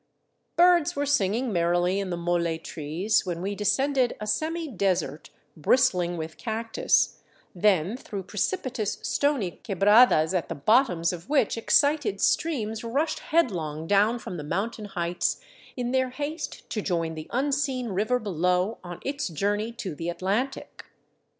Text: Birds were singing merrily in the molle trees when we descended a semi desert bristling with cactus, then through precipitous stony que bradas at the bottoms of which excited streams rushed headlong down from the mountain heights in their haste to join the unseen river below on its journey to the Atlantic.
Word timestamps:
Birds 0.55 0.95
were 0.95 1.05
singing 1.05 1.53
merrily 1.53 1.99
in 1.99 2.09
the 2.09 2.17
molle 2.17 2.57
trees 2.57 3.23
when 3.23 3.39
we 3.39 3.53
descended 3.53 4.15
a 4.19 4.25
semi 4.25 4.67
desert 4.67 5.29
bristling 5.55 6.17
with 6.17 6.37
cactus, 6.39 7.21
then 7.53 7.95
through 7.95 8.23
precipitous 8.23 8.97
stony 9.03 9.51
que 9.63 9.75
bradas 9.75 10.33
at 10.33 10.49
the 10.49 10.55
bottoms 10.55 11.13
of 11.13 11.29
which 11.29 11.55
excited 11.55 12.19
streams 12.19 12.83
rushed 12.83 13.19
headlong 13.19 13.85
down 13.85 14.17
from 14.17 14.37
the 14.37 14.43
mountain 14.43 14.85
heights 14.85 15.39
in 15.77 15.91
their 15.91 16.09
haste 16.09 16.67
to 16.71 16.81
join 16.81 17.13
the 17.13 17.27
unseen 17.29 17.89
river 17.89 18.17
below 18.17 18.79
on 18.83 18.99
its 19.05 19.27
journey 19.27 19.71
to 19.71 19.93
the 19.93 20.09
Atlantic. 20.09 20.85